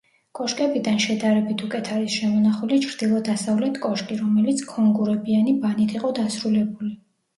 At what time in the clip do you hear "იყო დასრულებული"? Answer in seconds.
6.01-6.91